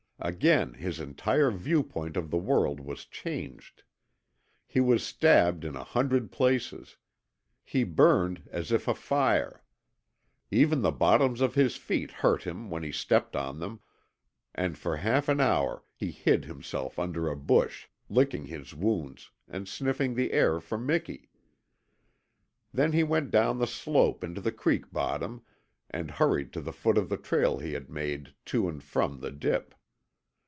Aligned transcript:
Again 0.23 0.73
his 0.75 0.99
entire 0.99 1.49
viewpoint 1.49 2.15
of 2.15 2.29
the 2.29 2.37
world 2.37 2.79
was 2.79 3.05
changed. 3.05 3.81
He 4.67 4.79
was 4.79 5.03
stabbed 5.03 5.65
in 5.65 5.75
a 5.75 5.83
hundred 5.83 6.31
places. 6.31 6.97
He 7.63 7.83
burned 7.83 8.47
as 8.51 8.71
if 8.71 8.87
afire. 8.87 9.63
Even 10.51 10.83
the 10.83 10.91
bottoms 10.91 11.41
of 11.41 11.55
his 11.55 11.75
feet 11.75 12.11
hurt 12.11 12.43
him 12.43 12.69
when 12.69 12.83
he 12.83 12.91
stepped 12.91 13.35
on 13.35 13.57
them, 13.57 13.79
and 14.53 14.77
for 14.77 14.97
half 14.97 15.27
an 15.27 15.39
hour 15.39 15.83
he 15.95 16.11
hid 16.11 16.45
himself 16.45 16.99
under 16.99 17.27
a 17.27 17.35
bush, 17.35 17.87
licking 18.07 18.45
his 18.45 18.75
wounds 18.75 19.31
and 19.47 19.67
sniffing 19.67 20.13
the 20.13 20.33
air 20.33 20.59
for 20.59 20.77
Miki. 20.77 21.31
Then 22.71 22.91
he 22.91 23.01
went 23.01 23.31
down 23.31 23.57
the 23.57 23.65
slope 23.65 24.23
into 24.23 24.39
the 24.39 24.51
creek 24.51 24.91
bottom, 24.93 25.41
and 25.89 26.11
hurried 26.11 26.53
to 26.53 26.61
the 26.61 26.71
foot 26.71 26.99
of 26.99 27.09
the 27.09 27.17
trail 27.17 27.57
he 27.57 27.73
had 27.73 27.89
made 27.89 28.35
to 28.45 28.69
and 28.69 28.83
from 28.83 29.19
the 29.19 29.31
dip. 29.31 29.73